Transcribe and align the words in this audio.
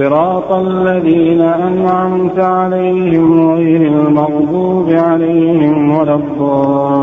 صراط 0.00 0.52
الذين 0.52 1.40
أنعمت 1.40 2.38
عليهم 2.38 3.50
غير 3.50 3.80
المغضوب 3.92 4.90
عليهم 4.90 5.98
ولا 5.98 6.14
الضالين. 6.14 7.00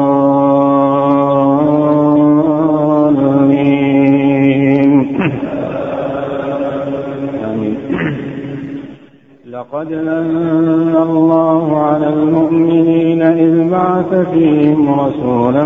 لقد 9.52 9.91
من 9.91 10.96
الله 10.96 11.77
على 11.82 12.10
المؤمنين 12.10 13.21
إذ 13.21 13.69
بعث 13.69 14.14
فيهم 14.33 15.00
رسولا 15.00 15.66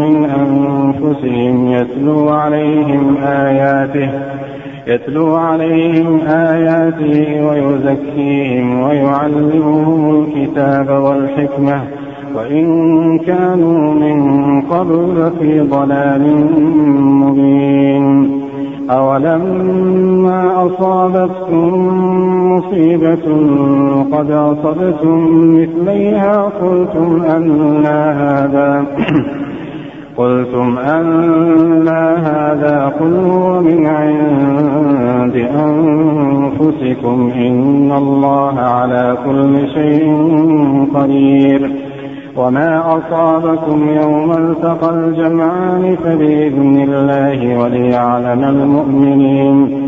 من 0.00 0.24
أنفسهم 0.24 1.72
يتلو 1.72 2.28
عليهم 2.28 3.16
آياته 3.22 4.27
يتلو 4.88 5.34
عليهم 5.36 6.20
آياته 6.26 7.46
ويزكيهم 7.46 8.80
ويعلمهم 8.80 10.24
الكتاب 10.24 10.88
والحكمة. 10.88 11.82
وإن 12.34 13.18
كانوا 13.18 13.94
من 13.94 14.60
قبل 14.60 15.14
لفي 15.16 15.60
ضلال 15.60 16.22
مبين. 17.00 18.38
أولما 18.90 20.66
أصابتكم 20.66 21.74
مصيبة 22.52 23.26
قد 24.12 24.30
أصبتم 24.30 25.18
مثليها 25.54 26.42
قلتم 26.42 27.22
أن 27.22 27.86
هذا 27.86 28.84
قلتم 30.18 30.78
أن 30.78 31.88
هذا 32.18 32.92
قل 33.00 33.10
من 33.64 33.86
عند 33.86 35.36
أنفسكم 35.36 37.30
إن 37.34 37.92
الله 37.92 38.60
على 38.60 39.16
كل 39.26 39.68
شيء 39.74 40.26
قدير. 40.94 41.72
وما 42.36 42.98
أصابكم 42.98 43.88
يوم 43.88 44.32
التقى 44.32 44.90
الجمعان 44.94 45.96
فبإذن 46.04 46.82
الله 46.88 47.58
وليعلم 47.58 48.44
المؤمنين. 48.44 49.87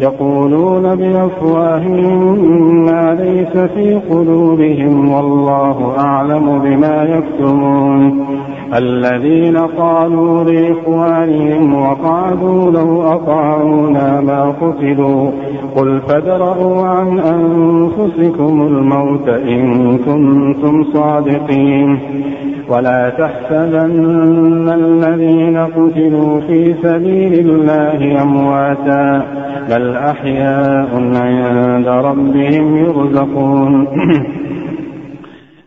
يقولون 0.00 0.94
بأفواههم 0.94 2.44
ما 2.84 3.14
ليس 3.20 3.56
في 3.74 3.94
قلوبهم 4.10 5.12
والله 5.12 5.94
أعلم 5.98 6.58
بما 6.58 7.02
يكتمون. 7.02 8.26
الذين 8.74 9.56
قالوا 9.56 10.44
لإخوانهم 10.44 11.74
وقعدوا 11.74 12.70
لو 12.70 13.02
أطاعونا 13.02 14.20
ما 14.20 14.54
قتلوا 14.60 15.30
قل 15.76 16.00
فادرءوا 16.08 16.86
عن 16.86 17.18
أنفسكم 17.18 18.62
الموت 18.62 19.28
إن 19.28 19.98
كنتم 19.98 20.84
صادقين. 20.84 21.98
ولا 22.68 23.10
تحسبن 23.18 24.68
الذين 24.68 25.29
قتلوا 25.64 26.40
في 26.40 26.74
سبيل 26.82 27.48
الله 27.48 28.22
أمواتا 28.22 29.22
بل 29.70 29.96
أحياء 29.96 30.88
عند 30.94 31.88
ربهم 31.88 32.76
يرزقون. 32.76 33.86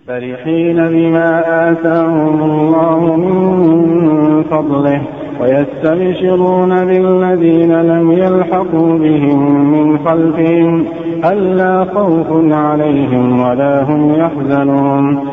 فرحين 0.07 0.75
بما 0.75 1.43
آتاهم 1.71 2.43
الله 2.43 3.15
من 3.15 4.43
فضله 4.43 5.01
ويستبشرون 5.41 6.85
بالذين 6.85 7.81
لم 7.81 8.11
يلحقوا 8.11 8.97
بهم 8.97 9.71
من 9.71 9.97
خلفهم 9.97 10.85
ألا 11.25 11.85
خوف 11.85 12.53
عليهم 12.53 13.41
ولا 13.41 13.83
هم 13.83 14.15
يحزنون. 14.15 15.32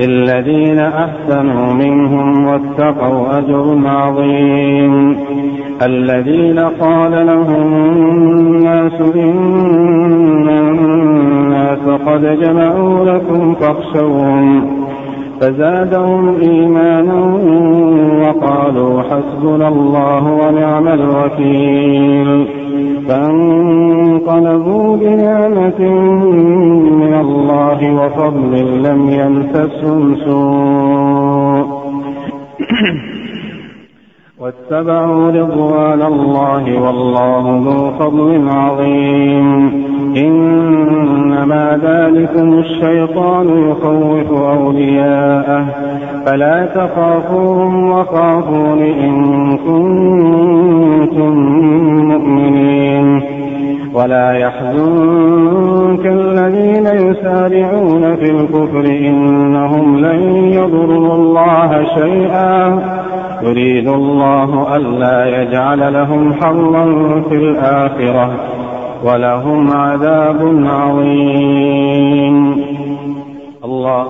للذين 0.00 0.78
أحسنوا 0.78 1.72
منهم 1.72 2.46
واتقوا 2.46 3.38
أجر 3.38 3.78
عظيم. 3.86 5.16
الذين 5.82 6.58
قال 6.58 7.26
لهم 7.26 7.74
الناس 7.74 9.00
إن 9.14 10.48
الناس 10.48 12.00
قد 12.06 12.40
جمعوا 12.40 13.04
لكم 13.04 13.54
فاخشوهم 13.54 14.66
فزادهم 15.40 16.36
إيمانا 16.40 17.20
وقالوا 18.22 19.02
حسبنا 19.02 19.68
الله 19.68 20.24
ونعم 20.32 20.88
الوكيل. 20.88 22.55
فانقلبوا 23.08 24.96
بنعمة 24.96 25.80
من 27.02 27.14
الله 27.14 27.78
وفضل 28.00 28.82
لم 28.82 29.00
يمسسهم 29.10 30.16
سوء. 30.24 31.66
واتبعوا 34.40 35.30
رضوان 35.30 36.02
الله 36.02 36.80
والله 36.80 37.62
ذو 37.64 37.90
فضل 37.90 38.48
عظيم. 38.48 39.72
إنما 40.16 41.80
ذلكم 41.82 42.58
الشيطان 42.58 43.70
يخوف 43.70 44.42
أولياءه. 44.42 45.66
فلا 46.26 46.66
تخافوهم 46.66 47.90
وخافون 47.90 48.82
إن 48.82 49.56
كنتم 49.56 51.32
مؤمنين. 52.08 53.22
ولا 53.94 54.32
يحزنك 54.32 56.06
الذين 56.06 56.86
يسارعون 56.86 58.16
في 58.16 58.30
الكفر 58.30 58.86
إنهم 58.86 59.98
لن 59.98 60.22
يضروا 60.52 61.14
الله 61.14 61.84
شيئا. 61.94 62.80
يريد 63.42 63.88
الله 63.88 64.76
ألا 64.76 65.42
يجعل 65.42 65.92
لهم 65.92 66.34
حظا 66.34 66.84
في 67.28 67.34
الآخرة 67.34 68.36
ولهم 69.04 69.76
عذاب 69.76 70.64
عظيم. 70.66 72.64
الله. 73.64 74.06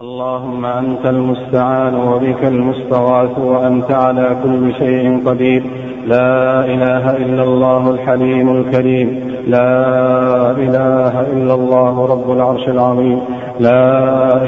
اللهم 0.00 0.64
أنت 0.64 1.06
المستعان 1.06 1.94
وبك 1.94 2.44
المستغاث 2.44 3.38
وأنت 3.38 3.90
على 3.92 4.36
كل 4.44 4.74
شيء 4.74 5.28
قدير. 5.28 5.62
لا 6.06 6.64
إله 6.64 7.16
إلا 7.16 7.42
الله 7.42 7.90
الحليم 7.90 8.56
الكريم. 8.56 9.08
لا 9.46 10.50
إله 10.50 11.01
إلا 11.32 11.54
الله 11.54 12.06
رب 12.06 12.30
العرش 12.30 12.68
العظيم. 12.68 13.20
لا 13.60 13.88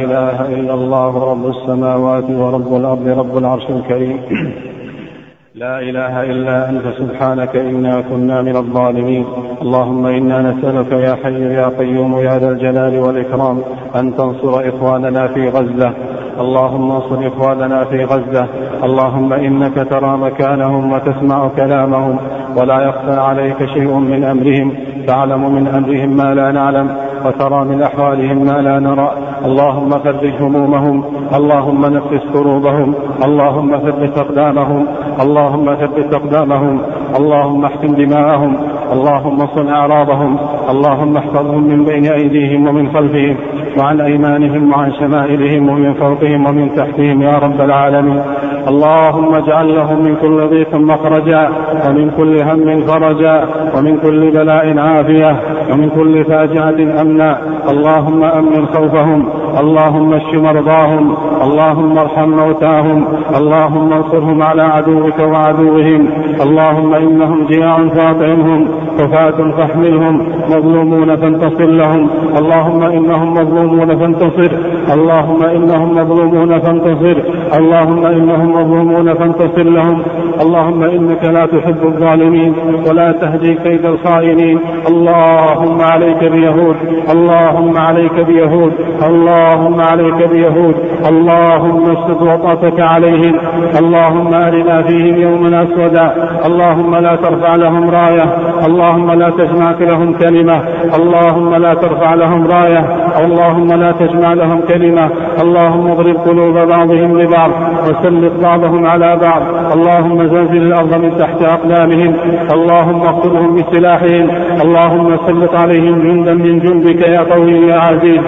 إله 0.03 0.37
إلا 0.55 0.75
الله 0.75 1.25
رب 1.31 1.47
السماوات 1.47 2.25
ورب 2.31 2.77
الأرض 2.77 3.09
رب 3.09 3.39
العرش 3.39 3.71
الكريم. 3.71 4.19
لا 5.55 5.81
إله 5.81 6.23
إلا 6.23 6.71
أنت 6.71 6.87
سبحانك 6.99 7.57
إنا 7.57 8.01
كنا 8.01 8.43
من 8.43 8.57
الظالمين. 8.57 9.25
اللهم 9.63 10.07
إنا 10.07 10.43
نسألك 10.43 10.93
يا 10.93 11.15
حي 11.25 11.43
يا 11.55 11.69
قيوم 11.79 12.19
يا 12.19 12.39
ذا 12.39 12.51
الجلال 12.51 12.99
والإكرام 12.99 13.63
أن 13.97 14.17
تنصر 14.17 14.69
إخواننا 14.69 15.27
في 15.27 15.49
غزة. 15.49 15.93
اللهم 16.41 16.93
انصر 16.93 17.27
إخواننا 17.27 17.85
في 17.85 18.05
غزة. 18.05 18.47
اللهم 18.85 19.33
إنك 19.33 19.75
ترى 19.91 20.17
مكانهم 20.17 20.93
وتسمع 20.93 21.49
كلامهم. 21.49 22.19
ولا 22.57 22.79
يخفى 22.89 23.21
عليك 23.21 23.65
شيء 23.75 23.95
من 23.95 24.25
أمرهم. 24.25 24.94
تعلم 25.07 25.55
من 25.55 25.67
أمرهم 25.67 26.17
ما 26.17 26.35
لا 26.35 26.53
نعلم 26.53 26.89
وترى 27.25 27.65
من 27.65 27.83
أحوالهم 27.83 28.39
ما 28.45 28.59
لا 28.63 28.79
نرى. 28.79 29.11
اللهم 29.45 29.91
فرج 29.91 30.25
همومهم 30.41 31.05
اللهم 31.39 31.83
نفس 31.97 32.23
كروبهم 32.33 32.95
اللهم 33.25 33.71
ثبت 33.77 34.19
أقدامهم 34.19 34.87
اللهم 35.23 35.75
ثبت 35.75 36.15
أقدامهم 36.15 36.81
اللهم 37.19 37.65
احكم 37.65 37.95
دماءهم 37.95 38.53
اللهم 38.93 39.39
صن 39.55 39.69
أعراضهم 39.69 40.33
اللهم 40.73 41.17
احفظهم 41.17 41.63
من 41.63 41.85
بين 41.85 42.07
أيديهم 42.13 42.69
ومن 42.69 42.89
خلفهم 42.95 43.37
وعن 43.79 44.01
أيمانهم 44.01 44.73
وعن 44.73 44.93
شمائلهم 44.93 45.69
ومن 45.69 45.95
فوقهم 45.95 46.47
ومن 46.47 46.75
تحتهم 46.75 47.23
يا 47.23 47.39
رب 47.39 47.61
العالمين. 47.61 48.23
اللهم 48.69 49.35
اجعل 49.35 49.75
لهم 49.75 49.99
من 50.03 50.15
كل 50.23 50.49
ضيق 50.49 50.75
مخرجا 50.75 51.49
ومن 51.87 52.11
كل 52.11 52.43
هم 52.49 52.87
فرجا 52.87 53.47
ومن 53.77 53.97
كل 53.97 54.31
بلاء 54.31 54.79
عافية 54.79 55.41
ومن 55.73 55.89
كل 55.91 56.25
فاجعة 56.25 57.01
أمنا. 57.03 57.39
اللهم 57.71 58.25
أمن 58.25 58.67
خوفهم 58.67 59.29
اللهم 59.61 60.15
اشف 60.15 60.35
مرضاهم 60.35 61.17
اللهم 61.47 61.99
ارحم 61.99 62.29
موتاهم 62.29 62.99
اللهم 63.39 63.93
انصرهم 63.93 64.43
على 64.43 64.63
عدوك 64.63 65.19
وعدوهم. 65.19 66.09
اللهم 66.45 66.95
إنهم 66.95 67.47
جياع 67.47 67.77
فاطعمهم 67.97 68.69
كفاة 68.99 69.39
فاحملهم 69.57 70.15
مظلومون 70.53 71.17
فانتصر 71.17 71.71
لهم. 71.83 72.11
اللهم 72.39 72.83
إنهم 72.83 73.33
مظلومون 73.33 73.99
فانتصر 74.01 74.51
اللهم 74.95 75.43
إنهم 75.43 75.89
مظلومون 75.99 76.59
فانتصر. 76.59 77.17
اللهم 77.59 78.07
إنهم 78.07 78.51
مظلومون 78.53 79.15
فانتصر 79.15 79.63
لهم. 79.63 80.03
اللهم 80.43 80.83
إنك 80.83 81.25
لا 81.25 81.47
تحب 81.47 81.83
الظالمين 81.85 82.55
ولا 82.89 83.13
تهدي 83.13 83.55
كيد 83.55 83.87
الخائنين. 83.87 84.59
اللهم 84.89 85.79
عليك 85.93 86.25
بيهود. 86.25 86.77
اللهم 87.11 87.79
عليك 87.79 88.27
بيهود. 88.27 88.73
اللهم 89.09 89.81
عليك 89.81 90.29
بيهود. 90.29 90.75
اللهم 91.11 91.83
اشدد 91.91 92.23
وطأتك 92.23 92.81
عليهم. 92.81 93.35
اللهم 93.79 94.35
أرنا 94.35 94.83
فيهم 94.83 95.21
يوما 95.21 95.63
أسودا. 95.63 96.07
اللهم 96.47 96.97
لا 96.97 97.17
ترفع 97.17 97.55
لهم 97.55 97.91
راية. 97.91 98.27
اللهم 98.67 99.13
لا 99.13 99.31
تجمع 99.31 99.71
لهم 99.81 100.13
كلمة. 100.13 100.63
اللهم 100.99 101.55
لا 101.55 101.75
ترفع 101.75 102.15
لهم 102.15 102.47
راية. 102.47 102.83
اللهم 103.25 103.69
لا 103.83 103.93
تجمع 103.93 104.33
لهم 104.33 104.61
كلمة. 104.61 105.11
اللهم 105.43 105.91
اضرب 105.91 106.17
قلوب 106.17 106.55
بعضهم 106.69 107.19
لبعض. 107.21 107.44
وسلط 107.51 108.33
بعضهم 108.45 108.87
على 108.87 109.17
بعض. 109.17 109.43
اللهم 109.79 110.19
زلزل 110.19 110.63
الأرض 110.63 110.95
من 110.95 111.17
تحت 111.17 111.43
أقدامهم. 111.43 112.15
اللهم 112.53 113.03
اقتلهم 113.03 113.55
بسلاحهم. 113.55 114.31
اللهم 114.63 115.17
سلط 115.27 115.55
عليهم 115.55 116.03
جندا 116.03 116.35
من 116.35 116.59
جندك 116.59 117.09
يا 117.09 117.21
قوي 117.21 117.53
يا 117.53 117.79
عزيز. 117.79 118.21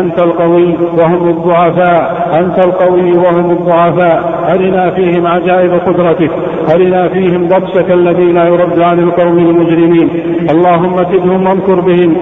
أنت 0.00 0.22
القوي 0.22 0.76
وهم 0.98 1.28
الضعفاء. 1.28 2.30
أنت 2.40 2.64
القوي 2.66 3.16
وهم 3.16 3.50
الضعفاء. 3.50 4.46
أرنا 4.54 4.90
فيهم 4.90 5.26
عجائب 5.26 5.74
قدرتك. 5.74 6.30
أرنا 6.74 7.08
فيهم 7.08 7.48
بطشك 7.48 7.90
الذي 7.90 8.32
لا 8.32 8.44
يرد 8.44 8.80
عن 8.80 8.98
القوم 8.98 9.38
المجرمين. 9.38 10.10
اللهم 10.50 10.96
كدهم 11.02 11.46
وامكر 11.46 11.80
بهم. 11.80 12.16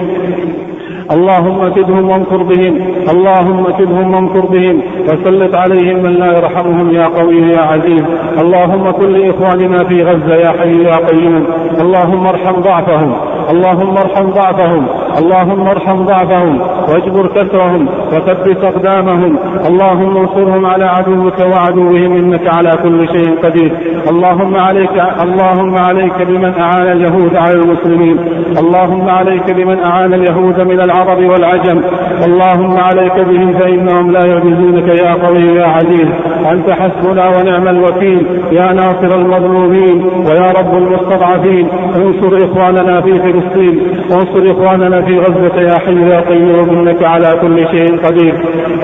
اللهم 1.13 1.75
كدهم 1.75 2.11
وانصر 2.11 2.43
بهم. 2.43 2.77
اللهم 3.11 3.65
كدهم 3.79 4.15
وانصر 4.15 4.47
بهم. 4.47 4.83
وسلط 5.03 5.55
عليهم 5.55 6.03
من 6.03 6.13
لا 6.13 6.39
يرحمهم. 6.39 6.95
يا 6.95 7.07
قوي 7.07 7.37
يا 7.37 7.61
عزيز. 7.61 8.05
اللهم 8.39 8.91
كن 8.91 9.09
لإخواننا 9.09 9.85
في 9.85 10.03
غزة 10.03 10.35
يا 10.35 10.53
حي 10.61 10.83
يا 10.83 10.97
قيوم. 10.97 11.47
اللهم 11.81 12.27
ارحم 12.27 12.61
ضعفهم. 12.61 13.34
اللهم 13.53 13.95
ارحم 14.05 14.27
ضعفهم 14.31 14.85
اللهم 15.19 15.67
ارحم 15.75 15.99
ضعفهم 16.05 16.61
واجبر 16.89 17.27
كسرهم 17.27 17.89
وثبت 18.13 18.65
أقدامهم 18.65 19.39
اللهم 19.69 20.17
انصرهم 20.17 20.67
على 20.67 20.85
عدوك 20.85 21.39
وعدوهم 21.53 22.11
إنك 22.21 22.47
على 22.57 22.71
كل 22.83 23.09
شيء 23.15 23.31
قدير. 23.45 23.73
اللهم 24.11 24.55
عليك 24.57 24.97
اللهم 25.25 25.75
عليك 25.79 26.23
بمن 26.23 26.53
أعان 26.59 26.87
اليهود 26.97 27.37
على 27.37 27.55
المسلمين. 27.55 28.17
اللهم 28.63 29.09
عليك 29.09 29.47
بمن 29.59 29.79
أعان 29.85 30.15
اليهود 30.15 30.61
من 30.61 30.81
العرب 30.81 31.21
والعجم. 31.31 31.79
اللهم 32.27 32.75
عليك 32.89 33.17
بهم 33.29 33.59
فإنهم 33.59 34.11
لا 34.11 34.27
يعجزونك 34.27 34.89
يا 35.05 35.13
قوي 35.25 35.47
يا 35.61 35.67
عزيز. 35.67 36.09
أنت 36.53 36.71
حسبنا 36.71 37.25
ونعم 37.35 37.69
الوكيل. 37.69 38.27
يا 38.53 38.73
ناصر 38.73 39.11
المظلومين 39.21 39.99
ويا 40.27 40.49
رب 40.59 40.73
المستضعفين. 40.83 41.69
انصر 41.97 42.33
إخواننا 42.47 43.01
في 43.01 43.13
فلسطين 43.35 43.81
وانصر 44.11 44.53
إخواننا 44.53 45.03
في 45.03 45.19
غزة 45.19 45.61
يا 45.61 45.79
حي 45.79 46.11
يا 46.11 46.21
قيوم 46.21 46.71
إنك 46.71 47.05
على 47.05 47.39
كل 47.43 47.59
شيء 47.59 48.01
قدير. 48.07 48.35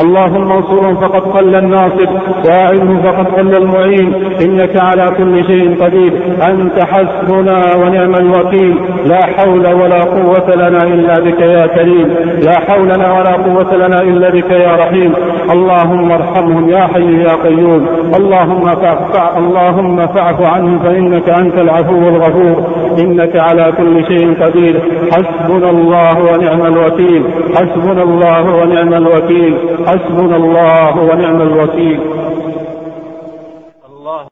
اللهم 0.01 0.53
انصرهم 0.53 0.97
فقد 0.97 1.21
قل 1.21 1.55
الناصر 1.55 2.09
واعذهم 2.49 3.03
فقد 3.03 3.27
قل 3.27 3.57
المعين. 3.57 4.15
إنك 4.45 4.83
على 4.83 5.07
كل 5.19 5.45
شيء 5.47 5.85
قدير. 5.85 6.13
أنت 6.51 6.85
حسبنا 6.85 7.63
ونعم 7.77 8.15
الوكيل. 8.15 8.75
لا 9.05 9.21
حول 9.37 9.75
ولا 9.75 10.01
قوة 10.01 10.55
لنا 10.57 10.79
إلا 10.79 11.15
بك 11.15 11.41
يا 11.41 11.67
كريم. 11.67 12.09
لا 12.43 12.61
حول 12.61 12.89
لنا 12.89 13.19
ولا 13.19 13.33
قوة 13.33 13.77
لنا 13.77 14.01
إلا 14.03 14.31
بك 14.31 14.51
يا 14.51 14.77
رحيم. 14.77 15.13
اللهم 15.51 16.13
ارحمهم 16.13 16.69
يا 16.69 16.87
حي 16.95 17.23
يا 17.23 17.35
قيوم. 17.45 17.87
اللهم 18.19 18.65
فاعف 18.83 19.37
اللهم 19.39 19.97
فاعف 19.97 20.43
عنهم 20.43 20.79
فإنك 20.79 21.29
أنت 21.29 21.61
العفو 21.61 22.09
الغفور. 22.09 22.80
إنك 22.99 23.37
على 23.37 23.73
كل 23.77 24.05
شيء 24.07 24.45
قدير. 24.45 24.81
حسبنا 25.13 25.71
الله 25.71 26.19
ونعم 26.23 26.67
الوكيل. 26.67 27.25
حسبنا 27.55 28.03
الله 28.03 28.55
ونعم 28.57 28.95
الوكيل. 28.95 29.59
حسبنا 29.87 30.37
الله 30.37 31.03
ونعم 31.03 31.43
الوكيل. 31.43 32.01